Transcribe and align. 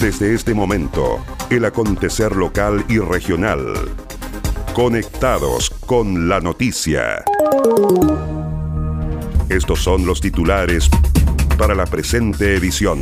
Desde 0.00 0.34
este 0.34 0.52
momento, 0.52 1.24
el 1.48 1.64
acontecer 1.64 2.36
local 2.36 2.84
y 2.86 2.98
regional. 2.98 3.72
Conectados 4.74 5.70
con 5.70 6.28
la 6.28 6.38
noticia. 6.38 7.24
Estos 9.48 9.82
son 9.82 10.04
los 10.04 10.20
titulares 10.20 10.90
para 11.56 11.74
la 11.74 11.86
presente 11.86 12.56
edición. 12.56 13.00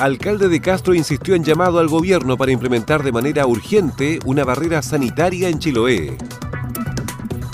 Alcalde 0.00 0.48
de 0.48 0.60
Castro 0.60 0.94
insistió 0.94 1.34
en 1.34 1.44
llamado 1.44 1.80
al 1.80 1.88
gobierno 1.88 2.38
para 2.38 2.52
implementar 2.52 3.02
de 3.02 3.12
manera 3.12 3.46
urgente 3.46 4.20
una 4.24 4.42
barrera 4.42 4.80
sanitaria 4.80 5.50
en 5.50 5.58
Chiloé. 5.58 6.16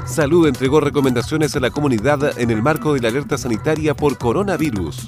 Salud 0.08 0.48
entregó 0.48 0.80
recomendaciones 0.80 1.54
a 1.54 1.60
la 1.60 1.70
comunidad 1.70 2.38
en 2.38 2.50
el 2.50 2.62
marco 2.62 2.94
de 2.94 3.00
la 3.00 3.08
alerta 3.08 3.36
sanitaria 3.36 3.94
por 3.94 4.16
coronavirus. 4.16 5.06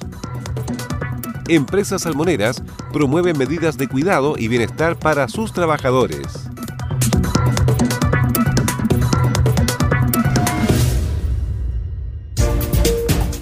Empresas 1.48 2.02
salmoneras 2.02 2.62
promueven 2.92 3.36
medidas 3.38 3.78
de 3.78 3.88
cuidado 3.88 4.34
y 4.36 4.48
bienestar 4.48 4.98
para 4.98 5.26
sus 5.28 5.54
trabajadores. 5.54 6.50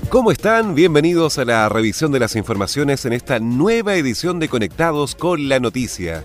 ¿Cómo 0.08 0.30
están? 0.30 0.74
Bienvenidos 0.74 1.38
a 1.38 1.44
la 1.44 1.68
revisión 1.68 2.12
de 2.12 2.20
las 2.20 2.36
informaciones 2.36 3.04
en 3.04 3.12
esta 3.12 3.40
nueva 3.40 3.96
edición 3.96 4.38
de 4.38 4.48
Conectados 4.48 5.14
con 5.14 5.48
la 5.48 5.60
Noticia. 5.60 6.24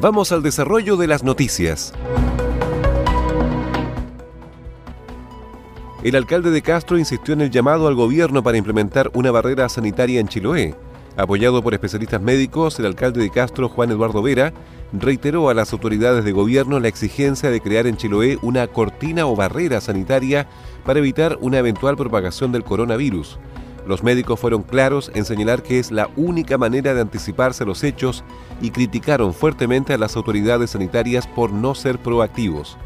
Vamos 0.00 0.30
al 0.30 0.42
desarrollo 0.42 0.96
de 0.96 1.08
las 1.08 1.24
noticias. 1.24 1.92
El 6.04 6.14
alcalde 6.14 6.52
de 6.52 6.62
Castro 6.62 6.96
insistió 6.96 7.34
en 7.34 7.40
el 7.40 7.50
llamado 7.50 7.88
al 7.88 7.96
gobierno 7.96 8.44
para 8.44 8.56
implementar 8.56 9.10
una 9.14 9.32
barrera 9.32 9.68
sanitaria 9.68 10.20
en 10.20 10.28
Chiloé. 10.28 10.76
Apoyado 11.16 11.62
por 11.62 11.74
especialistas 11.74 12.20
médicos, 12.20 12.78
el 12.80 12.86
alcalde 12.86 13.20
de 13.20 13.30
Castro, 13.30 13.68
Juan 13.68 13.90
Eduardo 13.92 14.20
Vera, 14.20 14.52
reiteró 14.92 15.48
a 15.48 15.54
las 15.54 15.72
autoridades 15.72 16.24
de 16.24 16.32
gobierno 16.32 16.80
la 16.80 16.88
exigencia 16.88 17.50
de 17.50 17.60
crear 17.60 17.86
en 17.86 17.96
Chiloé 17.96 18.38
una 18.42 18.66
cortina 18.66 19.26
o 19.26 19.36
barrera 19.36 19.80
sanitaria 19.80 20.48
para 20.84 20.98
evitar 20.98 21.38
una 21.40 21.58
eventual 21.58 21.96
propagación 21.96 22.50
del 22.50 22.64
coronavirus. 22.64 23.38
Los 23.86 24.02
médicos 24.02 24.40
fueron 24.40 24.62
claros 24.62 25.12
en 25.14 25.24
señalar 25.24 25.62
que 25.62 25.78
es 25.78 25.92
la 25.92 26.08
única 26.16 26.58
manera 26.58 26.94
de 26.94 27.02
anticiparse 27.02 27.62
a 27.62 27.66
los 27.66 27.84
hechos 27.84 28.24
y 28.60 28.70
criticaron 28.70 29.34
fuertemente 29.34 29.92
a 29.92 29.98
las 29.98 30.16
autoridades 30.16 30.70
sanitarias 30.70 31.28
por 31.28 31.52
no 31.52 31.76
ser 31.76 31.98
proactivos. 32.00 32.76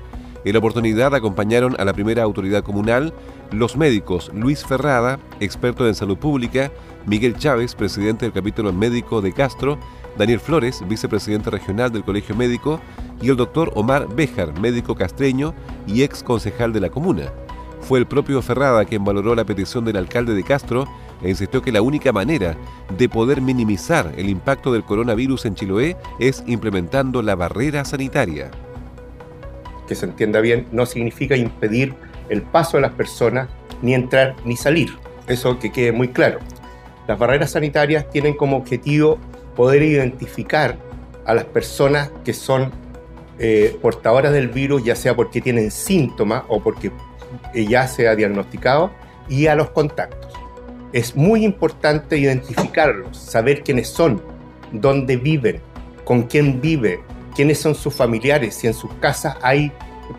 En 0.45 0.53
la 0.53 0.59
oportunidad 0.59 1.15
acompañaron 1.15 1.77
a 1.79 1.85
la 1.85 1.93
primera 1.93 2.23
autoridad 2.23 2.63
comunal 2.63 3.13
los 3.53 3.77
médicos 3.77 4.31
Luis 4.35 4.65
Ferrada, 4.65 5.19
experto 5.41 5.87
en 5.87 5.95
salud 5.95 6.17
pública, 6.17 6.71
Miguel 7.09 7.39
Chávez, 7.39 7.75
presidente 7.75 8.27
del 8.27 8.35
capítulo 8.35 8.71
médico 8.71 9.23
de 9.23 9.33
Castro, 9.33 9.79
Daniel 10.19 10.41
Flores, 10.41 10.87
vicepresidente 10.87 11.49
regional 11.49 11.91
del 11.91 12.05
Colegio 12.05 12.37
Médico, 12.37 12.81
y 13.23 13.31
el 13.31 13.37
doctor 13.37 13.73
Omar 13.77 14.15
Béjar, 14.15 14.61
médico 14.61 14.95
castreño 14.95 15.55
y 15.87 16.03
ex 16.03 16.23
concejal 16.23 16.71
de 16.75 16.81
la 16.81 16.91
comuna. 16.91 17.33
Fue 17.81 17.99
el 17.99 18.07
propio 18.07 18.43
Ferrada 18.43 18.85
quien 18.85 19.07
valoró 19.07 19.35
la 19.35 19.47
petición 19.47 19.87
del 19.87 19.97
alcalde 19.97 20.35
de 20.35 20.43
Castro 20.43 20.87
e 21.23 21.31
insistió 21.31 21.63
que 21.63 21.73
la 21.73 21.81
única 21.81 22.13
manera 22.13 22.57
de 22.99 23.09
poder 23.09 23.41
minimizar 23.41 24.13
el 24.19 24.29
impacto 24.29 24.71
del 24.71 24.85
coronavirus 24.85 25.47
en 25.47 25.55
Chiloé 25.55 25.97
es 26.21 26.45
implementando 26.47 27.23
la 27.23 27.37
barrera 27.37 27.87
sanitaria. 27.87 28.51
Que 29.87 29.95
se 29.95 30.05
entienda 30.05 30.41
bien, 30.41 30.67
no 30.73 30.85
significa 30.85 31.37
impedir 31.37 31.95
el 32.29 32.43
paso 32.43 32.77
de 32.77 32.83
las 32.83 32.93
personas, 32.93 33.49
ni 33.81 33.95
entrar 33.95 34.37
ni 34.45 34.57
salir. 34.59 34.91
Eso 35.27 35.59
que 35.59 35.73
quede 35.73 35.93
muy 35.93 36.09
claro. 36.09 36.41
Las 37.09 37.19
barreras 37.19 37.53
sanitarias 37.53 38.11
tienen 38.11 38.35
como 38.35 38.59
objetivo 38.59 39.19
poder 39.57 39.83
identificar 39.83 40.77
a 41.25 41.33
las 41.33 41.45
personas 41.47 42.11
que 42.23 42.35
son 42.35 42.71
eh, 43.39 43.79
portadoras 43.81 44.31
del 44.31 44.49
virus, 44.49 44.85
ya 44.85 44.95
sea 44.95 45.17
porque 45.17 45.41
tienen 45.41 45.71
síntomas 45.71 46.45
o 46.49 46.63
porque 46.63 46.93
ya 47.55 47.89
se 47.89 48.09
ha 48.09 48.15
diagnosticado, 48.15 48.91
y 49.27 49.47
a 49.47 49.55
los 49.55 49.71
contactos. 49.71 50.35
Es 50.93 51.17
muy 51.17 51.47
importante 51.47 52.19
identificarlos, 52.19 53.17
saber 53.17 53.63
quiénes 53.63 53.89
son, 53.89 54.23
dónde 54.71 55.17
viven, 55.17 55.63
con 56.05 56.25
quién 56.25 56.61
vive, 56.61 57.01
quiénes 57.35 57.59
son 57.59 57.75
sus 57.75 57.95
familiares, 57.95 58.55
si 58.55 58.67
en 58.67 58.75
sus 58.75 58.93
casas 58.95 59.35
hay 59.41 59.73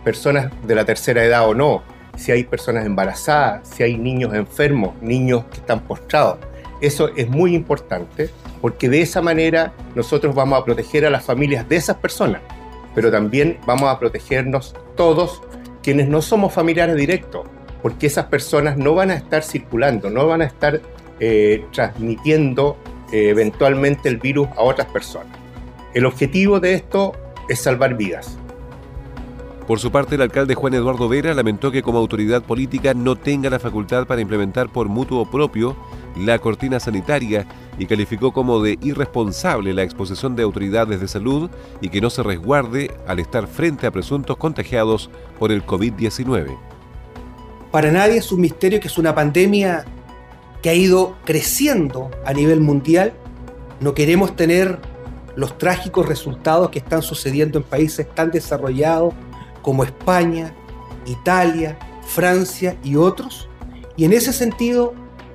personas 0.04 0.52
de 0.66 0.74
la 0.74 0.86
tercera 0.86 1.24
edad 1.24 1.48
o 1.48 1.54
no, 1.54 1.84
si 2.16 2.32
hay 2.32 2.46
personas 2.46 2.84
embarazadas, 2.84 3.68
si 3.68 3.84
hay 3.84 3.96
niños 3.96 4.34
enfermos, 4.34 5.00
niños 5.04 5.46
que 5.52 5.58
están 5.58 5.82
postrados. 5.82 6.49
Eso 6.82 7.10
es 7.16 7.30
muy 7.30 7.56
importante 7.56 8.30
porque 8.62 8.90
de 8.90 9.02
esa 9.02 9.22
manera 9.22 9.74
nosotros 9.96 10.34
vamos 10.34 10.60
a 10.60 10.66
proteger 10.66 11.06
a 11.06 11.10
las 11.10 11.24
familias 11.24 11.68
de 11.68 11.76
esas 11.76 11.98
personas, 11.98 12.42
pero 12.96 13.12
también 13.12 13.58
vamos 13.66 13.90
a 13.90 14.00
protegernos 14.00 14.76
todos 14.96 15.42
quienes 15.84 16.08
no 16.08 16.22
somos 16.22 16.54
familiares 16.54 16.96
directos, 16.96 17.48
porque 17.82 18.08
esas 18.08 18.26
personas 18.26 18.78
no 18.78 18.96
van 18.96 19.12
a 19.12 19.16
estar 19.16 19.44
circulando, 19.44 20.10
no 20.10 20.28
van 20.28 20.42
a 20.42 20.46
estar 20.46 20.82
eh, 21.20 21.66
transmitiendo 21.72 22.78
eh, 23.12 23.30
eventualmente 23.30 24.10
el 24.10 24.18
virus 24.18 24.48
a 24.56 24.62
otras 24.62 24.88
personas. 24.88 25.38
El 25.94 26.06
objetivo 26.06 26.60
de 26.60 26.76
esto 26.76 27.14
es 27.50 27.60
salvar 27.60 27.96
vidas. 27.96 28.39
Por 29.70 29.80
su 29.80 29.92
parte, 29.92 30.16
el 30.16 30.24
alcalde 30.24 30.56
Juan 30.56 30.74
Eduardo 30.74 31.08
Vera 31.08 31.32
lamentó 31.36 31.70
que 31.70 31.84
como 31.84 32.00
autoridad 32.00 32.42
política 32.42 32.96
no 32.96 33.16
tenga 33.16 33.52
la 33.52 33.60
facultad 33.60 34.08
para 34.08 34.20
implementar 34.20 34.72
por 34.72 34.90
mutuo 34.90 35.30
propio 35.30 35.78
la 36.18 36.40
cortina 36.40 36.80
sanitaria 36.80 37.46
y 37.78 37.86
calificó 37.86 38.34
como 38.34 38.64
de 38.64 38.80
irresponsable 38.82 39.76
la 39.76 39.84
exposición 39.84 40.36
de 40.36 40.42
autoridades 40.42 41.00
de 41.00 41.08
salud 41.08 41.52
y 41.82 41.90
que 41.90 42.02
no 42.02 42.10
se 42.10 42.24
resguarde 42.24 42.90
al 43.06 43.20
estar 43.20 43.46
frente 43.46 43.86
a 43.86 43.92
presuntos 43.92 44.38
contagiados 44.38 45.12
por 45.38 45.52
el 45.52 45.64
COVID-19. 45.64 46.58
Para 47.72 47.92
nadie 47.92 48.18
es 48.18 48.32
un 48.32 48.42
misterio 48.42 48.80
que 48.80 48.88
es 48.88 48.98
una 48.98 49.14
pandemia 49.14 49.86
que 50.64 50.72
ha 50.72 50.74
ido 50.74 51.16
creciendo 51.26 52.10
a 52.26 52.34
nivel 52.34 52.60
mundial. 52.60 53.14
No 53.82 53.94
queremos 53.94 54.36
tener 54.36 54.80
los 55.36 55.60
trágicos 55.60 56.08
resultados 56.08 56.72
que 56.72 56.80
están 56.80 57.04
sucediendo 57.04 57.60
en 57.60 57.64
países 57.64 58.10
tan 58.16 58.32
desarrollados 58.32 59.14
como 59.62 59.84
España, 59.84 60.54
Italia, 61.06 61.78
Francia 62.06 62.78
y 62.84 62.96
otros. 62.96 63.48
Y 63.96 64.06
en 64.06 64.14
ese 64.14 64.34
sentido 64.34 64.94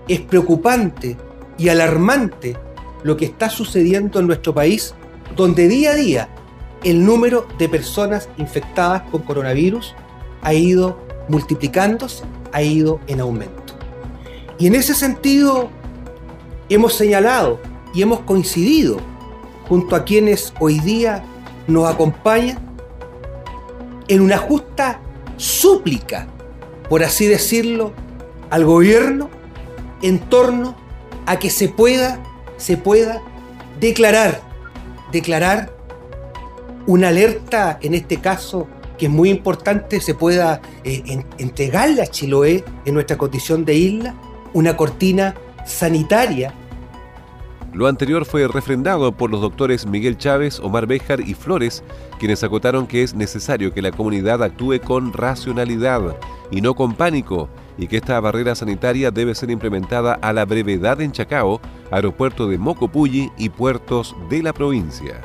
es 0.09 0.21
preocupante 0.21 1.17
y 1.59 1.69
alarmante 1.69 2.57
lo 3.03 3.17
que 3.17 3.27
está 3.27 3.51
sucediendo 3.51 4.21
en 4.21 4.27
nuestro 4.27 4.55
país, 4.55 4.95
donde 5.37 5.69
día 5.69 5.91
a 5.91 5.95
día 5.95 6.29
el 6.83 7.05
número 7.05 7.47
de 7.59 7.69
personas 7.69 8.29
infectadas 8.37 9.03
con 9.11 9.23
coronavirus 9.23 9.95
ha 10.43 10.53
ido 10.53 10.99
multiplicándose, 11.29 12.25
ha 12.53 12.63
ido 12.63 13.01
en 13.07 13.21
aumento. 13.21 13.75
Y 14.59 14.67
en 14.67 14.75
ese 14.75 14.95
sentido 14.95 15.71
hemos 16.69 16.95
señalado 16.95 17.61
y 17.95 18.03
hemos 18.03 18.21
coincidido 18.21 18.99
junto 19.69 19.97
a 19.97 20.05
quienes 20.05 20.53
hoy 20.61 20.79
día 20.81 21.25
nos 21.67 21.89
acompañan 21.89 22.59
en 24.09 24.21
una 24.21 24.39
justa 24.39 25.01
súplica, 25.37 26.27
por 26.89 27.03
así 27.03 27.27
decirlo, 27.27 27.93
al 28.51 28.65
gobierno 28.65 29.31
en 30.03 30.19
torno 30.19 30.77
a 31.27 31.39
que 31.39 31.51
se 31.51 31.69
pueda, 31.69 32.23
se 32.57 32.77
pueda 32.77 33.23
declarar, 33.81 34.41
declarar 35.13 35.75
una 36.87 37.09
alerta, 37.09 37.79
en 37.81 37.95
este 37.95 38.21
caso, 38.21 38.69
que 38.99 39.07
es 39.07 39.13
muy 39.13 39.31
importante, 39.31 40.01
se 40.01 40.15
pueda 40.15 40.61
eh, 40.85 41.25
entregarle 41.39 42.03
a 42.03 42.07
Chiloé 42.07 42.65
en 42.85 42.95
nuestra 42.95 43.17
condición 43.17 43.65
de 43.65 43.75
isla, 43.75 44.15
una 44.53 44.77
cortina 44.77 45.35
sanitaria. 45.65 46.55
Lo 47.75 47.89
anterior 47.89 48.25
fue 48.25 48.47
refrendado 48.47 49.11
por 49.11 49.33
los 49.33 49.41
doctores 49.41 49.85
Miguel 49.85 50.17
Chávez, 50.17 50.61
Omar 50.61 50.87
Béjar 50.87 51.21
y 51.21 51.35
Flores, 51.35 51.83
quienes 52.21 52.45
acotaron 52.45 52.87
que 52.87 53.03
es 53.03 53.15
necesario 53.15 53.75
que 53.75 53.83
la 53.83 53.91
comunidad 53.91 54.45
actúe 54.45 54.79
con 54.81 55.13
racionalidad 55.13 56.17
y 56.53 56.61
no 56.61 56.75
con 56.75 56.95
pánico, 56.95 57.49
y 57.77 57.89
que 57.89 57.97
esta 57.97 58.21
barrera 58.21 58.55
sanitaria 58.55 59.11
debe 59.11 59.35
ser 59.35 59.51
implementada 59.51 60.15
a 60.23 60.33
la 60.33 60.45
brevedad 60.45 61.01
en 61.01 61.11
Chacao, 61.11 61.61
aeropuerto 61.91 62.47
de 62.47 62.59
Mocopulli 62.59 63.33
y 63.37 63.49
puertos 63.49 64.15
de 64.31 64.45
la 64.45 64.53
provincia. 64.53 65.21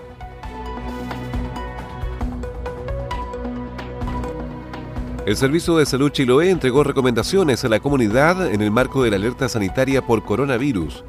El 5.27 5.37
Servicio 5.37 5.77
de 5.77 5.85
Salud 5.85 6.09
Chiloé 6.09 6.49
entregó 6.49 6.83
recomendaciones 6.83 7.63
a 7.63 7.69
la 7.69 7.79
comunidad 7.79 8.51
en 8.51 8.63
el 8.63 8.71
marco 8.71 9.03
de 9.03 9.11
la 9.11 9.17
alerta 9.17 9.47
sanitaria 9.47 10.01
por 10.01 10.25
coronavirus. 10.25 11.03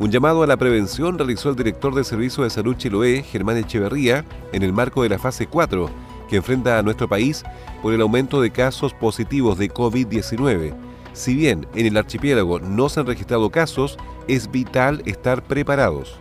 Un 0.00 0.12
llamado 0.12 0.44
a 0.44 0.46
la 0.46 0.56
prevención 0.56 1.18
realizó 1.18 1.50
el 1.50 1.56
director 1.56 1.92
del 1.92 2.04
Servicio 2.04 2.44
de 2.44 2.50
Salud 2.50 2.76
Chiloé, 2.76 3.24
Germán 3.24 3.56
Echeverría, 3.56 4.24
en 4.52 4.62
el 4.62 4.72
marco 4.72 5.02
de 5.02 5.08
la 5.08 5.18
fase 5.18 5.48
4, 5.48 5.90
que 6.28 6.36
enfrenta 6.36 6.78
a 6.78 6.84
nuestro 6.84 7.08
país 7.08 7.42
por 7.82 7.92
el 7.92 8.00
aumento 8.00 8.40
de 8.40 8.52
casos 8.52 8.94
positivos 8.94 9.58
de 9.58 9.68
COVID-19. 9.68 10.72
Si 11.14 11.34
bien 11.34 11.66
en 11.74 11.86
el 11.86 11.96
archipiélago 11.96 12.60
no 12.60 12.88
se 12.88 13.00
han 13.00 13.06
registrado 13.06 13.50
casos, 13.50 13.98
es 14.28 14.48
vital 14.52 15.02
estar 15.04 15.42
preparados. 15.42 16.20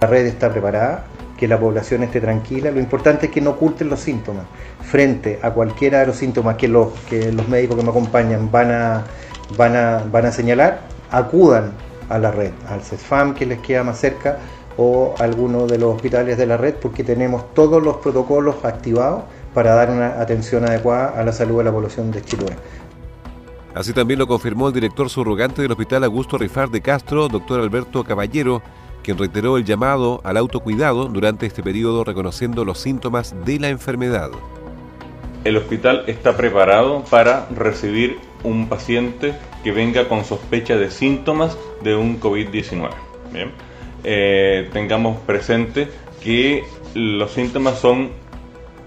La 0.00 0.08
red 0.08 0.26
está 0.26 0.50
preparada, 0.50 1.04
que 1.36 1.46
la 1.46 1.60
población 1.60 2.02
esté 2.02 2.20
tranquila. 2.20 2.72
Lo 2.72 2.80
importante 2.80 3.26
es 3.26 3.32
que 3.32 3.40
no 3.40 3.50
oculten 3.50 3.90
los 3.90 4.00
síntomas. 4.00 4.46
Frente 4.82 5.38
a 5.40 5.52
cualquiera 5.52 6.00
de 6.00 6.06
los 6.06 6.16
síntomas 6.16 6.56
que 6.56 6.66
los, 6.66 6.88
que 7.08 7.30
los 7.30 7.46
médicos 7.48 7.76
que 7.76 7.84
me 7.84 7.90
acompañan 7.90 8.50
van 8.50 8.72
a, 8.72 9.04
van, 9.56 9.76
a, 9.76 10.04
van 10.10 10.26
a 10.26 10.32
señalar, 10.32 10.80
acudan 11.12 11.74
a 12.08 12.18
la 12.18 12.30
red, 12.30 12.52
al 12.68 12.82
CESFAM 12.82 13.34
que 13.34 13.46
les 13.46 13.58
queda 13.60 13.82
más 13.82 13.98
cerca 13.98 14.38
o 14.76 15.14
a 15.18 15.24
alguno 15.24 15.66
de 15.66 15.78
los 15.78 15.94
hospitales 15.94 16.36
de 16.36 16.46
la 16.46 16.56
red 16.56 16.74
porque 16.74 17.04
tenemos 17.04 17.54
todos 17.54 17.82
los 17.82 17.96
protocolos 17.98 18.64
activados 18.64 19.24
para 19.52 19.74
dar 19.74 19.90
una 19.90 20.20
atención 20.20 20.64
adecuada 20.64 21.18
a 21.18 21.24
la 21.24 21.32
salud 21.32 21.58
de 21.58 21.64
la 21.64 21.72
población 21.72 22.10
de 22.10 22.22
Chiloé. 22.22 22.56
Así 23.74 23.92
también 23.92 24.18
lo 24.20 24.26
confirmó 24.26 24.68
el 24.68 24.74
director 24.74 25.10
subrogante 25.10 25.62
del 25.62 25.72
Hospital 25.72 26.04
Augusto 26.04 26.38
Rifar 26.38 26.70
de 26.70 26.80
Castro, 26.80 27.28
doctor 27.28 27.60
Alberto 27.60 28.04
Caballero, 28.04 28.62
quien 29.02 29.18
reiteró 29.18 29.56
el 29.56 29.64
llamado 29.64 30.20
al 30.24 30.36
autocuidado 30.36 31.06
durante 31.06 31.46
este 31.46 31.62
periodo 31.62 32.04
reconociendo 32.04 32.64
los 32.64 32.78
síntomas 32.78 33.34
de 33.44 33.58
la 33.58 33.68
enfermedad. 33.68 34.30
El 35.44 35.58
hospital 35.58 36.04
está 36.06 36.38
preparado 36.38 37.04
para 37.10 37.46
recibir 37.50 38.16
un 38.44 38.66
paciente 38.66 39.34
que 39.62 39.72
venga 39.72 40.08
con 40.08 40.24
sospecha 40.24 40.76
de 40.76 40.90
síntomas 40.90 41.58
de 41.82 41.94
un 41.94 42.18
COVID-19. 42.18 42.90
Bien, 43.30 43.50
eh, 44.04 44.70
tengamos 44.72 45.18
presente 45.20 45.88
que 46.22 46.64
los 46.94 47.32
síntomas 47.32 47.78
son 47.78 48.10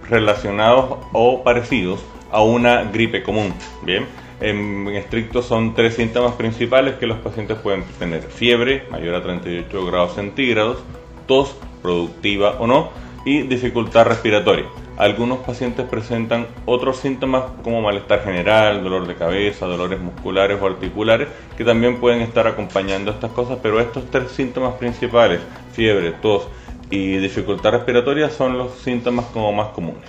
relacionados 0.09 0.97
o 1.13 1.43
parecidos 1.43 2.03
a 2.31 2.41
una 2.41 2.85
gripe 2.85 3.21
común. 3.21 3.53
Bien, 3.83 4.07
en 4.41 4.87
estricto 4.89 5.43
son 5.43 5.75
tres 5.75 5.93
síntomas 5.93 6.33
principales 6.33 6.95
que 6.95 7.05
los 7.05 7.19
pacientes 7.19 7.59
pueden 7.59 7.83
tener. 7.99 8.23
Fiebre 8.23 8.83
mayor 8.89 9.13
a 9.13 9.21
38 9.21 9.85
grados 9.85 10.15
centígrados, 10.15 10.83
tos 11.27 11.55
productiva 11.83 12.55
o 12.59 12.65
no 12.65 12.89
y 13.25 13.43
dificultad 13.43 14.05
respiratoria. 14.05 14.65
Algunos 14.97 15.39
pacientes 15.39 15.85
presentan 15.87 16.47
otros 16.65 16.97
síntomas 16.97 17.43
como 17.63 17.83
malestar 17.83 18.23
general, 18.23 18.83
dolor 18.83 19.05
de 19.05 19.13
cabeza, 19.13 19.67
dolores 19.67 19.99
musculares 19.99 20.59
o 20.59 20.65
articulares, 20.65 21.27
que 21.55 21.63
también 21.63 21.99
pueden 21.99 22.21
estar 22.21 22.47
acompañando 22.47 23.11
estas 23.11 23.31
cosas, 23.31 23.59
pero 23.61 23.79
estos 23.79 24.09
tres 24.09 24.31
síntomas 24.31 24.73
principales, 24.73 25.39
fiebre, 25.71 26.13
tos 26.13 26.47
y 26.89 27.17
dificultad 27.17 27.73
respiratoria, 27.73 28.31
son 28.31 28.57
los 28.57 28.73
síntomas 28.79 29.27
como 29.27 29.53
más 29.53 29.67
comunes. 29.67 30.01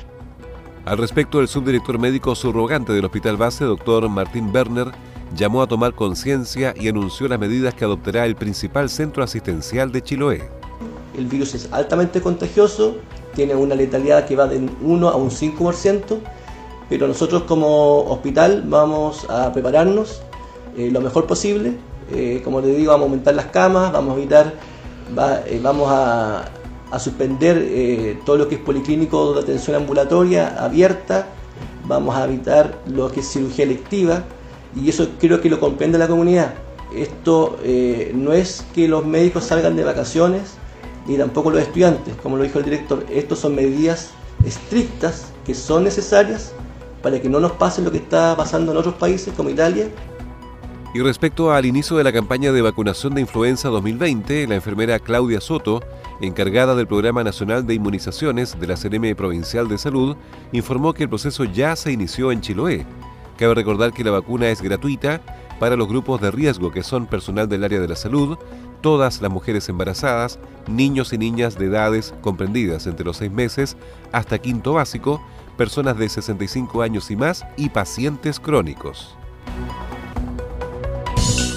Al 0.86 0.96
respecto, 0.96 1.40
el 1.40 1.48
subdirector 1.48 1.98
médico 1.98 2.34
subrogante 2.34 2.94
del 2.94 3.04
Hospital 3.04 3.36
Base, 3.36 3.66
doctor 3.66 4.08
Martín 4.08 4.54
Berner, 4.54 4.86
llamó 5.36 5.60
a 5.60 5.66
tomar 5.66 5.92
conciencia 5.92 6.72
y 6.74 6.88
anunció 6.88 7.28
las 7.28 7.38
medidas 7.38 7.74
que 7.74 7.84
adoptará 7.84 8.24
el 8.24 8.36
principal 8.36 8.88
centro 8.88 9.22
asistencial 9.22 9.92
de 9.92 10.00
Chiloé. 10.00 10.48
El 11.14 11.26
virus 11.26 11.54
es 11.54 11.70
altamente 11.72 12.22
contagioso, 12.22 12.96
tiene 13.34 13.54
una 13.54 13.74
letalidad 13.74 14.26
que 14.26 14.36
va 14.36 14.46
de 14.46 14.68
1 14.82 15.08
a 15.08 15.16
un 15.16 15.30
5%, 15.30 16.18
pero 16.88 17.06
nosotros 17.06 17.42
como 17.42 18.04
hospital 18.04 18.64
vamos 18.66 19.26
a 19.28 19.52
prepararnos 19.52 20.22
eh, 20.76 20.90
lo 20.90 21.00
mejor 21.00 21.26
posible. 21.26 21.74
Eh, 22.10 22.40
como 22.42 22.60
les 22.60 22.76
digo, 22.76 22.92
vamos 22.92 23.06
a 23.06 23.08
aumentar 23.10 23.34
las 23.34 23.46
camas, 23.46 23.92
vamos 23.92 24.14
a 24.14 24.18
evitar, 24.18 24.54
eh, 25.46 25.60
vamos 25.62 25.88
a, 25.90 26.44
a 26.90 26.98
suspender 26.98 28.18
todo 28.24 28.38
lo 28.38 28.48
que 28.48 28.54
es 28.54 28.60
policlínico 28.60 29.34
de 29.34 29.40
atención 29.40 29.76
ambulatoria 29.76 30.62
abierta, 30.62 31.26
vamos 31.84 32.16
a 32.16 32.24
evitar 32.24 32.78
lo 32.86 33.10
que 33.10 33.20
es 33.20 33.28
cirugía 33.28 33.64
electiva 33.64 34.24
y 34.74 34.88
eso 34.88 35.08
creo 35.18 35.40
que 35.40 35.50
lo 35.50 35.60
comprende 35.60 35.98
la 35.98 36.08
comunidad. 36.08 36.54
Esto 36.94 37.58
no 38.14 38.32
es 38.32 38.64
que 38.74 38.88
los 38.88 39.04
médicos 39.04 39.44
salgan 39.44 39.76
de 39.76 39.84
vacaciones 39.84 40.57
ni 41.08 41.16
tampoco 41.16 41.50
los 41.50 41.60
estudiantes, 41.60 42.14
como 42.22 42.36
lo 42.36 42.44
dijo 42.44 42.58
el 42.58 42.64
director, 42.64 43.04
estos 43.10 43.40
son 43.40 43.54
medidas 43.56 44.10
estrictas 44.44 45.32
que 45.44 45.54
son 45.54 45.82
necesarias 45.82 46.52
para 47.02 47.20
que 47.20 47.28
no 47.28 47.40
nos 47.40 47.52
pase 47.52 47.82
lo 47.82 47.90
que 47.90 47.98
está 47.98 48.36
pasando 48.36 48.70
en 48.70 48.78
otros 48.78 48.94
países 48.94 49.34
como 49.34 49.50
Italia 49.50 49.88
y 50.94 51.00
respecto 51.00 51.52
al 51.52 51.66
inicio 51.66 51.98
de 51.98 52.04
la 52.04 52.12
campaña 52.12 52.50
de 52.50 52.62
vacunación 52.62 53.14
de 53.14 53.20
influenza 53.20 53.68
2020, 53.68 54.46
la 54.46 54.54
enfermera 54.54 54.98
Claudia 54.98 55.38
Soto, 55.38 55.82
encargada 56.22 56.74
del 56.74 56.86
Programa 56.86 57.22
Nacional 57.22 57.66
de 57.66 57.74
Inmunizaciones 57.74 58.58
de 58.58 58.66
la 58.66 58.74
CNM 58.74 59.14
Provincial 59.14 59.68
de 59.68 59.76
Salud, 59.76 60.16
informó 60.50 60.94
que 60.94 61.02
el 61.02 61.10
proceso 61.10 61.44
ya 61.44 61.76
se 61.76 61.92
inició 61.92 62.32
en 62.32 62.40
Chiloé. 62.40 62.86
Cabe 63.36 63.54
recordar 63.54 63.92
que 63.92 64.02
la 64.02 64.12
vacuna 64.12 64.48
es 64.48 64.62
gratuita 64.62 65.20
para 65.60 65.76
los 65.76 65.88
grupos 65.88 66.22
de 66.22 66.30
riesgo 66.30 66.72
que 66.72 66.82
son 66.82 67.06
personal 67.06 67.50
del 67.50 67.64
área 67.64 67.80
de 67.80 67.88
la 67.88 67.96
salud, 67.96 68.38
todas 68.80 69.20
las 69.20 69.30
mujeres 69.30 69.68
embarazadas, 69.68 70.38
niños 70.68 71.12
y 71.12 71.18
niñas 71.18 71.58
de 71.58 71.66
edades 71.66 72.14
comprendidas 72.20 72.86
entre 72.86 73.04
los 73.04 73.16
seis 73.18 73.30
meses 73.30 73.76
hasta 74.12 74.38
quinto 74.38 74.74
básico, 74.74 75.22
personas 75.56 75.98
de 75.98 76.08
65 76.08 76.82
años 76.82 77.10
y 77.10 77.16
más 77.16 77.44
y 77.56 77.68
pacientes 77.68 78.40
crónicos. 78.40 79.16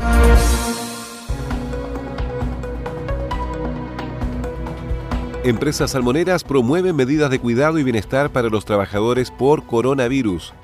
Empresas 5.44 5.90
salmoneras 5.90 6.44
promueven 6.44 6.94
medidas 6.94 7.30
de 7.30 7.40
cuidado 7.40 7.78
y 7.78 7.82
bienestar 7.82 8.30
para 8.30 8.48
los 8.48 8.64
trabajadores 8.64 9.32
por 9.32 9.66
coronavirus. 9.66 10.54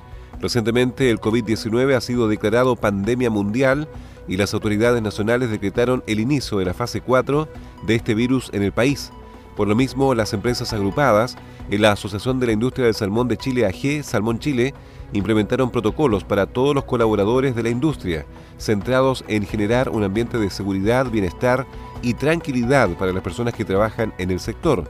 Recientemente 0.41 1.09
el 1.09 1.19
COVID-19 1.19 1.95
ha 1.95 2.01
sido 2.01 2.27
declarado 2.27 2.75
pandemia 2.75 3.29
mundial 3.29 3.87
y 4.27 4.37
las 4.37 4.53
autoridades 4.53 5.01
nacionales 5.01 5.49
decretaron 5.49 6.03
el 6.07 6.19
inicio 6.19 6.59
de 6.59 6.65
la 6.65 6.73
fase 6.73 7.01
4 7.01 7.47
de 7.85 7.95
este 7.95 8.13
virus 8.13 8.49
en 8.53 8.63
el 8.63 8.71
país. 8.71 9.11
Por 9.57 9.67
lo 9.67 9.75
mismo, 9.75 10.15
las 10.15 10.31
empresas 10.31 10.71
agrupadas 10.71 11.35
en 11.69 11.81
la 11.81 11.91
Asociación 11.91 12.39
de 12.39 12.47
la 12.47 12.53
Industria 12.53 12.85
del 12.85 12.95
Salmón 12.95 13.27
de 13.27 13.35
Chile 13.35 13.65
AG, 13.65 14.05
Salmón 14.05 14.39
Chile, 14.39 14.73
implementaron 15.11 15.71
protocolos 15.71 16.23
para 16.23 16.45
todos 16.45 16.73
los 16.73 16.85
colaboradores 16.85 17.55
de 17.55 17.63
la 17.63 17.69
industria, 17.69 18.25
centrados 18.57 19.25
en 19.27 19.45
generar 19.45 19.89
un 19.89 20.03
ambiente 20.03 20.37
de 20.37 20.49
seguridad, 20.49 21.09
bienestar 21.09 21.65
y 22.01 22.13
tranquilidad 22.13 22.89
para 22.91 23.11
las 23.11 23.23
personas 23.23 23.53
que 23.53 23.65
trabajan 23.65 24.13
en 24.17 24.31
el 24.31 24.39
sector. 24.39 24.89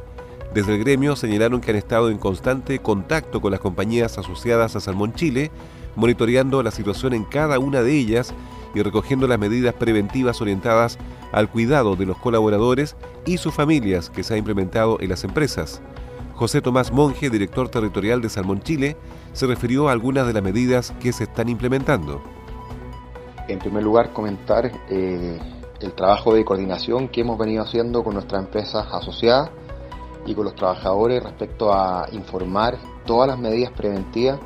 Desde 0.53 0.73
el 0.73 0.79
gremio 0.79 1.15
señalaron 1.15 1.61
que 1.61 1.69
han 1.69 1.77
estado 1.77 2.09
en 2.09 2.17
constante 2.17 2.79
contacto 2.79 3.39
con 3.39 3.51
las 3.51 3.59
compañías 3.59 4.17
asociadas 4.17 4.75
a 4.75 4.79
Salmón 4.79 5.13
Chile, 5.13 5.51
monitoreando 5.95 6.63
la 6.63 6.71
situación 6.71 7.13
en 7.13 7.23
cada 7.23 7.59
una 7.59 7.83
de 7.83 7.95
ellas 7.95 8.33
y 8.73 8.81
recogiendo 8.81 9.27
las 9.27 9.37
medidas 9.37 9.75
preventivas 9.75 10.41
orientadas 10.41 10.97
al 11.31 11.51
cuidado 11.51 11.95
de 11.95 12.07
los 12.07 12.17
colaboradores 12.17 12.95
y 13.27 13.37
sus 13.37 13.53
familias 13.53 14.09
que 14.09 14.23
se 14.23 14.33
ha 14.33 14.37
implementado 14.37 14.97
en 14.99 15.09
las 15.09 15.23
empresas. 15.23 15.81
José 16.33 16.61
Tomás 16.61 16.91
Monge, 16.91 17.29
director 17.29 17.69
territorial 17.69 18.21
de 18.21 18.29
Salmón 18.29 18.61
Chile, 18.61 18.97
se 19.33 19.45
refirió 19.45 19.87
a 19.87 19.91
algunas 19.91 20.25
de 20.25 20.33
las 20.33 20.41
medidas 20.41 20.93
que 20.99 21.13
se 21.13 21.25
están 21.25 21.49
implementando. 21.49 22.23
En 23.47 23.59
primer 23.59 23.83
lugar, 23.83 24.13
comentar 24.13 24.71
eh, 24.89 25.39
el 25.79 25.93
trabajo 25.93 26.33
de 26.33 26.43
coordinación 26.43 27.07
que 27.07 27.21
hemos 27.21 27.37
venido 27.37 27.63
haciendo 27.63 28.03
con 28.03 28.15
nuestras 28.15 28.43
empresas 28.43 28.87
asociadas 28.91 29.51
y 30.25 30.33
con 30.33 30.45
los 30.45 30.55
trabajadores 30.55 31.23
respecto 31.23 31.73
a 31.73 32.07
informar 32.11 32.77
todas 33.05 33.27
las 33.27 33.39
medidas 33.39 33.71
preventivas 33.71 34.39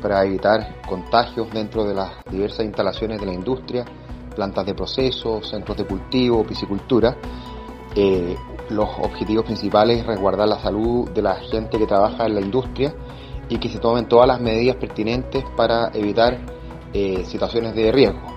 para 0.00 0.24
evitar 0.24 0.82
contagios 0.86 1.50
dentro 1.50 1.84
de 1.84 1.94
las 1.94 2.12
diversas 2.30 2.64
instalaciones 2.64 3.20
de 3.20 3.26
la 3.26 3.32
industria, 3.32 3.84
plantas 4.34 4.66
de 4.66 4.74
proceso, 4.74 5.42
centros 5.42 5.76
de 5.76 5.86
cultivo, 5.86 6.44
piscicultura. 6.44 7.16
Eh, 7.94 8.36
los 8.70 8.88
objetivos 9.00 9.44
principales 9.44 10.00
es 10.00 10.06
resguardar 10.06 10.48
la 10.48 10.58
salud 10.58 11.10
de 11.10 11.22
la 11.22 11.36
gente 11.36 11.78
que 11.78 11.86
trabaja 11.86 12.26
en 12.26 12.34
la 12.34 12.40
industria 12.40 12.94
y 13.48 13.58
que 13.58 13.68
se 13.68 13.78
tomen 13.78 14.06
todas 14.08 14.26
las 14.26 14.40
medidas 14.40 14.76
pertinentes 14.76 15.44
para 15.56 15.90
evitar 15.94 16.38
eh, 16.92 17.24
situaciones 17.24 17.74
de 17.74 17.92
riesgo. 17.92 18.36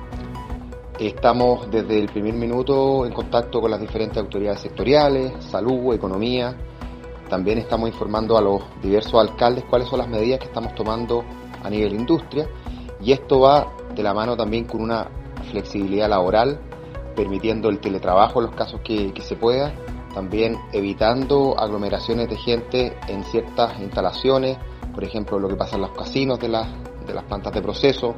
Estamos 1.00 1.72
desde 1.72 1.98
el 1.98 2.10
primer 2.10 2.34
minuto 2.34 3.06
en 3.06 3.14
contacto 3.14 3.62
con 3.62 3.72
las 3.72 3.80
diferentes 3.80 4.18
autoridades 4.18 4.60
sectoriales, 4.60 5.32
salud, 5.46 5.94
economía. 5.94 6.56
También 7.30 7.60
estamos 7.60 7.90
informando 7.90 8.38
a 8.38 8.42
los 8.42 8.64
diversos 8.82 9.14
alcaldes 9.22 9.64
cuáles 9.70 9.88
son 9.88 10.00
las 10.00 10.10
medidas 10.10 10.40
que 10.40 10.48
estamos 10.48 10.74
tomando 10.74 11.24
a 11.64 11.70
nivel 11.70 11.94
industria 11.94 12.48
y 13.02 13.12
esto 13.12 13.42
va 13.42 13.72
de 13.96 14.02
la 14.02 14.14
mano 14.14 14.36
también 14.36 14.66
con 14.66 14.82
una 14.82 15.08
flexibilidad 15.52 16.10
laboral, 16.10 16.60
permitiendo 17.16 17.70
el 17.70 17.80
teletrabajo 17.80 18.40
en 18.40 18.48
los 18.48 18.56
casos 18.56 18.82
que, 18.82 19.14
se 19.22 19.36
pueda, 19.36 19.74
también 20.14 20.58
evitando 20.74 21.58
aglomeraciones 21.58 22.30
de 22.30 22.36
gente 22.36 22.98
en 23.08 23.24
ciertas 23.24 23.80
instalaciones, 23.80 24.58
por 24.94 25.04
ejemplo 25.04 25.40
lo 25.40 25.48
que 25.48 25.56
pasa 25.56 25.76
en 25.76 25.84
los 25.84 25.92
casinos 25.92 26.40
de 26.40 26.50
las, 26.50 26.68
de 27.06 27.14
las 27.14 27.26
plantas 27.26 27.54
de 27.54 27.62
proceso 27.62 28.16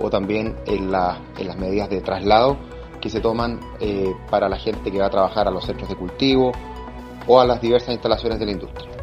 o 0.00 0.08
también 0.08 0.56
en, 0.66 0.84
en 0.84 0.90
las 0.90 1.56
medidas 1.58 1.90
de 1.90 2.00
traslado 2.00 2.56
que 3.00 3.10
se 3.10 3.20
toman 3.20 3.60
eh, 3.80 4.10
para 4.30 4.48
la 4.48 4.56
gente 4.56 4.90
que 4.90 4.98
va 4.98 5.06
a 5.06 5.10
trabajar 5.10 5.46
a 5.46 5.50
los 5.50 5.64
centros 5.66 5.88
de 5.88 5.96
cultivo 5.96 6.52
o 7.26 7.40
a 7.40 7.46
las 7.46 7.60
diversas 7.60 7.90
instalaciones 7.90 8.38
de 8.38 8.46
la 8.46 8.52
industria. 8.52 8.94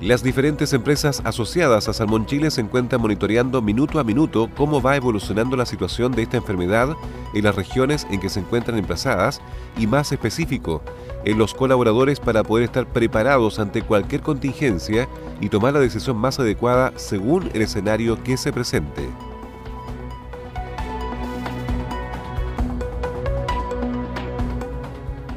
Las 0.00 0.22
diferentes 0.22 0.72
empresas 0.72 1.20
asociadas 1.26 1.86
a 1.86 1.92
Salmón 1.92 2.24
Chile 2.24 2.50
se 2.50 2.62
encuentran 2.62 3.02
monitoreando 3.02 3.60
minuto 3.60 4.00
a 4.00 4.04
minuto 4.04 4.48
cómo 4.56 4.80
va 4.80 4.96
evolucionando 4.96 5.58
la 5.58 5.66
situación 5.66 6.12
de 6.12 6.22
esta 6.22 6.38
enfermedad 6.38 6.96
en 7.34 7.44
las 7.44 7.54
regiones 7.54 8.06
en 8.10 8.18
que 8.18 8.30
se 8.30 8.40
encuentran 8.40 8.78
emplazadas 8.78 9.42
y 9.76 9.86
más 9.86 10.10
específico, 10.10 10.80
en 11.26 11.36
los 11.36 11.52
colaboradores 11.52 12.18
para 12.18 12.42
poder 12.42 12.64
estar 12.64 12.86
preparados 12.86 13.58
ante 13.58 13.82
cualquier 13.82 14.22
contingencia 14.22 15.06
y 15.38 15.50
tomar 15.50 15.74
la 15.74 15.80
decisión 15.80 16.16
más 16.16 16.40
adecuada 16.40 16.94
según 16.96 17.50
el 17.52 17.60
escenario 17.60 18.22
que 18.22 18.38
se 18.38 18.54
presente. 18.54 19.06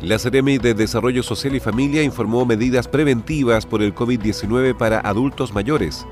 La 0.03 0.19
Seremi 0.19 0.57
de 0.57 0.73
Desarrollo 0.73 1.23
Social 1.23 1.55
y 1.55 1.61
Familia 1.61 2.03
informó 2.03 2.45
medidas 2.45 2.89
preventivas 2.89 3.65
por 3.65 3.81
el 3.81 3.95
COVID-19 3.95 4.75
para 4.75 4.99
adultos 4.99 5.53
mayores. 5.53 6.05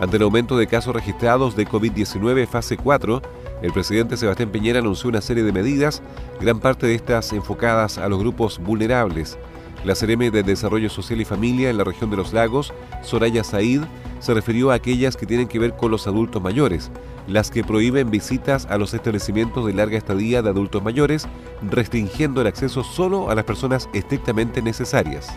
Ante 0.00 0.16
el 0.16 0.22
aumento 0.22 0.56
de 0.56 0.66
casos 0.66 0.94
registrados 0.94 1.54
de 1.54 1.66
COVID-19 1.66 2.46
fase 2.46 2.78
4, 2.78 3.20
el 3.60 3.70
presidente 3.70 4.16
Sebastián 4.16 4.48
Piñera 4.48 4.78
anunció 4.78 5.10
una 5.10 5.20
serie 5.20 5.42
de 5.42 5.52
medidas, 5.52 6.00
gran 6.40 6.58
parte 6.58 6.86
de 6.86 6.94
estas 6.94 7.34
enfocadas 7.34 7.98
a 7.98 8.08
los 8.08 8.18
grupos 8.18 8.58
vulnerables. 8.58 9.36
La 9.84 9.94
Seremi 9.94 10.30
de 10.30 10.42
Desarrollo 10.42 10.88
Social 10.88 11.20
y 11.20 11.26
Familia 11.26 11.68
en 11.68 11.76
la 11.76 11.84
región 11.84 12.08
de 12.08 12.16
los 12.16 12.32
lagos, 12.32 12.72
Soraya 13.02 13.44
Said, 13.44 13.82
se 14.24 14.32
refirió 14.32 14.70
a 14.70 14.74
aquellas 14.74 15.16
que 15.16 15.26
tienen 15.26 15.48
que 15.48 15.58
ver 15.58 15.76
con 15.76 15.90
los 15.90 16.06
adultos 16.06 16.42
mayores, 16.42 16.90
las 17.26 17.50
que 17.50 17.62
prohíben 17.62 18.10
visitas 18.10 18.66
a 18.70 18.78
los 18.78 18.94
establecimientos 18.94 19.66
de 19.66 19.74
larga 19.74 19.98
estadía 19.98 20.40
de 20.40 20.48
adultos 20.48 20.82
mayores, 20.82 21.28
restringiendo 21.70 22.40
el 22.40 22.46
acceso 22.46 22.82
solo 22.84 23.28
a 23.28 23.34
las 23.34 23.44
personas 23.44 23.86
estrictamente 23.92 24.62
necesarias. 24.62 25.28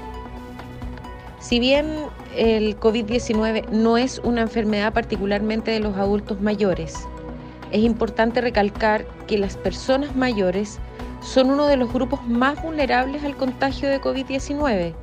Si 1.39 1.60
bien 1.60 1.96
el 2.36 2.79
COVID-19 2.79 3.67
no 3.72 3.98
es 3.98 4.22
una 4.24 4.41
enfermedad 4.41 4.94
particularmente 4.94 5.72
de 5.72 5.82
los 5.82 5.98
adultos 5.98 6.39
mayores, 6.39 6.96
es 7.72 7.84
importante 7.84 8.39
recalcar 8.39 9.06
que 9.27 9.38
las 9.38 9.58
personas 9.58 10.15
mayores 10.15 10.79
son 11.22 11.50
uno 11.50 11.67
de 11.67 11.75
los 11.75 11.91
grupos 11.91 12.25
más 12.25 12.62
vulnerables 12.63 13.25
al 13.25 13.36
contagio 13.36 13.89
de 13.89 14.00
COVID-19. 14.00 14.94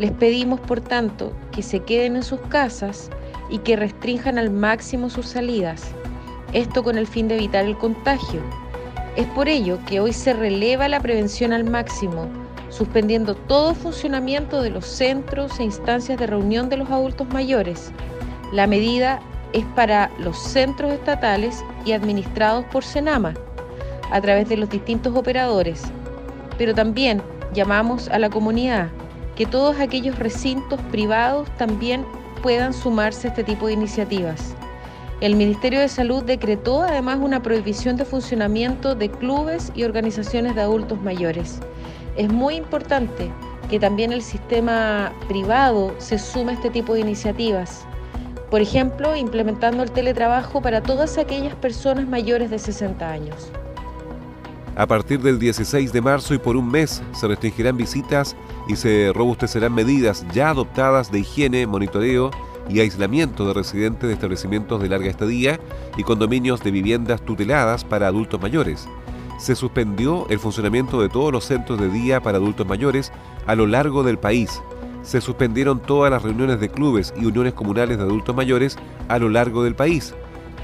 Les 0.00 0.12
pedimos, 0.12 0.58
por 0.60 0.80
tanto, 0.80 1.30
que 1.52 1.62
se 1.62 1.80
queden 1.80 2.16
en 2.16 2.22
sus 2.22 2.40
casas 2.48 3.10
y 3.50 3.58
que 3.58 3.76
restrinjan 3.76 4.38
al 4.38 4.48
máximo 4.48 5.10
sus 5.10 5.26
salidas, 5.26 5.88
esto 6.54 6.82
con 6.82 6.96
el 6.96 7.06
fin 7.06 7.28
de 7.28 7.34
evitar 7.34 7.66
el 7.66 7.76
contagio. 7.76 8.40
Es 9.14 9.26
por 9.26 9.46
ello 9.46 9.78
que 9.84 10.00
hoy 10.00 10.14
se 10.14 10.32
releva 10.32 10.88
la 10.88 11.00
prevención 11.00 11.52
al 11.52 11.64
máximo, 11.64 12.28
suspendiendo 12.70 13.34
todo 13.34 13.74
funcionamiento 13.74 14.62
de 14.62 14.70
los 14.70 14.86
centros 14.86 15.60
e 15.60 15.64
instancias 15.64 16.18
de 16.18 16.26
reunión 16.26 16.70
de 16.70 16.78
los 16.78 16.88
adultos 16.88 17.28
mayores. 17.28 17.92
La 18.54 18.66
medida 18.66 19.20
es 19.52 19.66
para 19.76 20.10
los 20.18 20.38
centros 20.38 20.92
estatales 20.92 21.62
y 21.84 21.92
administrados 21.92 22.64
por 22.72 22.84
Senama, 22.84 23.34
a 24.10 24.18
través 24.22 24.48
de 24.48 24.56
los 24.56 24.70
distintos 24.70 25.14
operadores, 25.14 25.82
pero 26.56 26.74
también 26.74 27.20
llamamos 27.52 28.08
a 28.08 28.18
la 28.18 28.30
comunidad 28.30 28.88
que 29.40 29.46
todos 29.46 29.80
aquellos 29.80 30.18
recintos 30.18 30.78
privados 30.90 31.48
también 31.56 32.04
puedan 32.42 32.74
sumarse 32.74 33.26
a 33.26 33.30
este 33.30 33.42
tipo 33.42 33.68
de 33.68 33.72
iniciativas. 33.72 34.54
El 35.22 35.34
Ministerio 35.34 35.80
de 35.80 35.88
Salud 35.88 36.22
decretó 36.22 36.82
además 36.82 37.20
una 37.22 37.42
prohibición 37.42 37.96
de 37.96 38.04
funcionamiento 38.04 38.94
de 38.94 39.10
clubes 39.10 39.72
y 39.74 39.84
organizaciones 39.84 40.54
de 40.54 40.60
adultos 40.60 41.00
mayores. 41.00 41.58
Es 42.18 42.30
muy 42.30 42.56
importante 42.56 43.32
que 43.70 43.80
también 43.80 44.12
el 44.12 44.20
sistema 44.20 45.10
privado 45.26 45.94
se 45.96 46.18
sume 46.18 46.52
a 46.52 46.54
este 46.56 46.68
tipo 46.68 46.92
de 46.92 47.00
iniciativas. 47.00 47.86
Por 48.50 48.60
ejemplo, 48.60 49.16
implementando 49.16 49.82
el 49.82 49.90
teletrabajo 49.90 50.60
para 50.60 50.82
todas 50.82 51.16
aquellas 51.16 51.54
personas 51.54 52.06
mayores 52.06 52.50
de 52.50 52.58
60 52.58 53.10
años. 53.10 53.50
A 54.76 54.86
partir 54.86 55.20
del 55.20 55.38
16 55.38 55.92
de 55.92 56.00
marzo 56.00 56.32
y 56.32 56.38
por 56.38 56.56
un 56.56 56.70
mes 56.70 57.02
se 57.12 57.26
restringirán 57.26 57.76
visitas 57.76 58.36
y 58.68 58.76
se 58.76 59.12
robustecerán 59.12 59.74
medidas 59.74 60.24
ya 60.32 60.50
adoptadas 60.50 61.10
de 61.10 61.20
higiene, 61.20 61.66
monitoreo 61.66 62.30
y 62.68 62.80
aislamiento 62.80 63.46
de 63.46 63.54
residentes 63.54 64.08
de 64.08 64.14
establecimientos 64.14 64.80
de 64.80 64.88
larga 64.88 65.10
estadía 65.10 65.58
y 65.96 66.04
condominios 66.04 66.62
de 66.62 66.70
viviendas 66.70 67.24
tuteladas 67.24 67.84
para 67.84 68.06
adultos 68.06 68.40
mayores. 68.40 68.88
Se 69.38 69.56
suspendió 69.56 70.26
el 70.28 70.38
funcionamiento 70.38 71.00
de 71.00 71.08
todos 71.08 71.32
los 71.32 71.44
centros 71.44 71.80
de 71.80 71.88
día 71.88 72.20
para 72.20 72.38
adultos 72.38 72.66
mayores 72.66 73.12
a 73.46 73.54
lo 73.54 73.66
largo 73.66 74.02
del 74.02 74.18
país. 74.18 74.62
Se 75.02 75.20
suspendieron 75.20 75.80
todas 75.80 76.10
las 76.10 76.22
reuniones 76.22 76.60
de 76.60 76.68
clubes 76.68 77.12
y 77.18 77.24
uniones 77.24 77.54
comunales 77.54 77.96
de 77.96 78.04
adultos 78.04 78.36
mayores 78.36 78.76
a 79.08 79.18
lo 79.18 79.30
largo 79.30 79.64
del 79.64 79.74
país. 79.74 80.14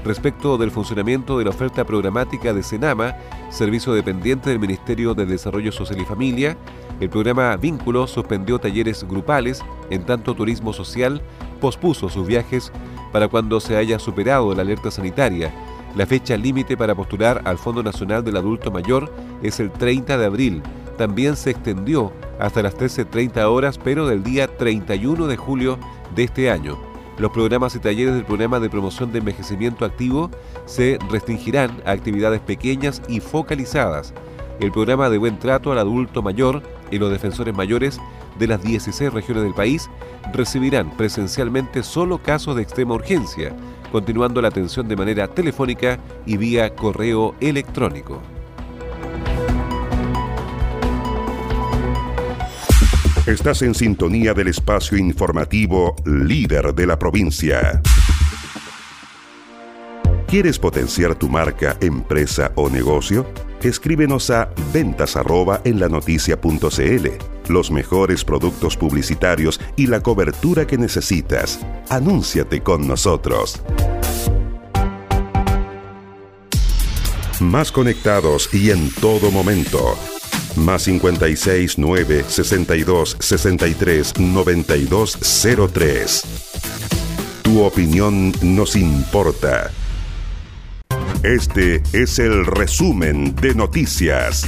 Respecto 0.05 0.57
del 0.57 0.71
funcionamiento 0.71 1.37
de 1.37 1.43
la 1.43 1.49
oferta 1.49 1.83
programática 1.83 2.53
de 2.53 2.63
Senama, 2.63 3.15
servicio 3.49 3.93
dependiente 3.93 4.49
del 4.49 4.59
Ministerio 4.59 5.13
de 5.13 5.25
Desarrollo 5.25 5.71
Social 5.71 6.01
y 6.01 6.05
Familia, 6.05 6.57
el 6.99 7.09
programa 7.09 7.55
Vínculo 7.57 8.07
suspendió 8.07 8.57
talleres 8.59 9.03
grupales, 9.03 9.63
en 9.89 10.03
tanto 10.03 10.33
Turismo 10.33 10.73
Social 10.73 11.21
pospuso 11.59 12.09
sus 12.09 12.25
viajes 12.25 12.71
para 13.11 13.27
cuando 13.27 13.59
se 13.59 13.75
haya 13.75 13.99
superado 13.99 14.53
la 14.53 14.61
alerta 14.61 14.91
sanitaria. 14.91 15.51
La 15.95 16.05
fecha 16.05 16.37
límite 16.37 16.77
para 16.77 16.95
postular 16.95 17.41
al 17.45 17.57
Fondo 17.57 17.81
Nacional 17.81 18.23
del 18.23 18.37
Adulto 18.37 18.71
Mayor 18.71 19.11
es 19.41 19.59
el 19.59 19.71
30 19.71 20.17
de 20.17 20.25
abril. 20.25 20.61
También 20.97 21.35
se 21.35 21.51
extendió 21.51 22.11
hasta 22.39 22.61
las 22.61 22.77
13.30 22.77 23.43
horas, 23.45 23.77
pero 23.77 24.07
del 24.07 24.23
día 24.23 24.47
31 24.47 25.27
de 25.27 25.37
julio 25.37 25.79
de 26.15 26.23
este 26.23 26.51
año. 26.51 26.86
Los 27.17 27.31
programas 27.31 27.75
y 27.75 27.79
talleres 27.79 28.13
del 28.13 28.25
programa 28.25 28.59
de 28.59 28.69
promoción 28.69 29.11
de 29.11 29.19
envejecimiento 29.19 29.85
activo 29.85 30.29
se 30.65 30.99
restringirán 31.09 31.81
a 31.83 31.91
actividades 31.91 32.41
pequeñas 32.41 33.01
y 33.07 33.21
focalizadas. 33.21 34.13
El 34.59 34.71
programa 34.71 35.09
de 35.09 35.17
buen 35.17 35.39
trato 35.39 35.71
al 35.71 35.79
adulto 35.79 36.21
mayor 36.21 36.61
y 36.91 36.99
los 36.99 37.11
defensores 37.11 37.55
mayores 37.55 37.99
de 38.37 38.47
las 38.47 38.61
16 38.61 39.11
regiones 39.11 39.43
del 39.43 39.55
país 39.55 39.89
recibirán 40.31 40.95
presencialmente 40.95 41.81
solo 41.81 42.19
casos 42.19 42.55
de 42.55 42.61
extrema 42.61 42.93
urgencia, 42.93 43.55
continuando 43.91 44.39
la 44.39 44.49
atención 44.49 44.87
de 44.87 44.95
manera 44.95 45.27
telefónica 45.27 45.99
y 46.27 46.37
vía 46.37 46.75
correo 46.75 47.33
electrónico. 47.39 48.21
Estás 53.27 53.61
en 53.61 53.75
sintonía 53.75 54.33
del 54.33 54.47
espacio 54.47 54.97
informativo 54.97 55.97
líder 56.05 56.73
de 56.73 56.87
la 56.87 56.97
provincia. 56.97 57.81
¿Quieres 60.27 60.57
potenciar 60.57 61.13
tu 61.13 61.27
marca, 61.27 61.75
empresa 61.81 62.53
o 62.55 62.69
negocio? 62.69 63.27
Escríbenos 63.61 64.29
a 64.29 64.49
ventas 64.71 65.17
en 65.65 65.77
la 65.77 65.89
noticia.cl. 65.89 67.07
Los 67.49 67.69
mejores 67.69 68.23
productos 68.23 68.77
publicitarios 68.77 69.59
y 69.75 69.87
la 69.87 69.99
cobertura 69.99 70.65
que 70.65 70.77
necesitas. 70.77 71.59
Anúnciate 71.89 72.63
con 72.63 72.87
nosotros. 72.87 73.61
Más 77.41 77.73
conectados 77.73 78.53
y 78.53 78.71
en 78.71 78.89
todo 79.01 79.31
momento. 79.31 79.97
Más 80.57 80.83
56 80.83 81.77
9 81.77 82.25
62 82.27 83.17
63 83.19 84.19
92 84.19 85.17
03. 85.73 86.23
Tu 87.43 87.61
opinión 87.61 88.33
nos 88.41 88.75
importa. 88.75 89.71
Este 91.23 91.81
es 91.93 92.19
el 92.19 92.45
resumen 92.45 93.35
de 93.35 93.53
noticias. 93.53 94.45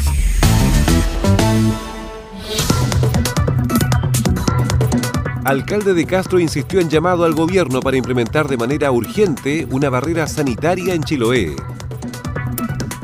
Alcalde 5.46 5.94
de 5.94 6.06
Castro 6.06 6.40
insistió 6.40 6.80
en 6.80 6.90
llamado 6.90 7.24
al 7.24 7.34
gobierno 7.34 7.80
para 7.80 7.98
implementar 7.98 8.48
de 8.48 8.58
manera 8.58 8.92
urgente 8.92 9.68
una 9.72 9.90
barrera 9.90 10.28
sanitaria 10.28 10.94
en 10.94 11.04
Chiloé. 11.04 11.56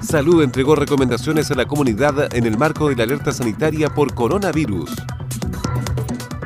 Salud 0.06 0.44
entregó 0.44 0.76
recomendaciones 0.76 1.50
a 1.50 1.56
la 1.56 1.66
comunidad 1.66 2.32
en 2.36 2.46
el 2.46 2.60
marco 2.60 2.90
de 2.90 2.96
la 2.96 3.04
alerta 3.04 3.32
sanitaria 3.32 3.90
por 3.90 4.14
coronavirus. 4.14 4.92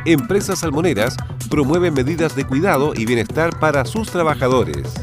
Empresas 0.06 0.60
salmoneras 0.60 1.18
promueven 1.50 1.94
medidas 1.94 2.38
de 2.38 2.46
cuidado 2.46 2.94
y 2.96 3.06
bienestar 3.06 3.60
para 3.60 3.84
sus 3.84 4.10
trabajadores. 4.12 4.94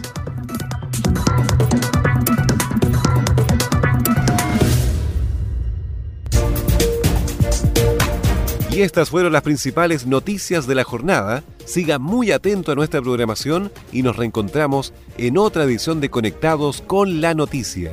Y 8.71 8.81
estas 8.81 9.11
fueron 9.11 9.35
las 9.35 9.43
principales 9.43 10.07
noticias 10.07 10.67
de 10.67 10.75
la 10.75 10.85
jornada. 10.85 11.45
Siga 11.67 11.99
muy 11.99 12.33
atento 12.33 12.73
a 12.73 12.75
nuestra 12.75 13.03
programación 13.03 13.71
y 13.93 14.03
nos 14.03 14.17
reencontramos 14.17 14.95
en 15.19 15.37
otra 15.37 15.65
edición 15.65 16.01
de 16.01 16.09
Conectados 16.09 16.81
con 16.81 17.21
la 17.21 17.35
Noticia. 17.35 17.93